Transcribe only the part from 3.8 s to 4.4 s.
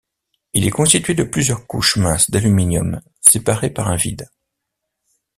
un vide.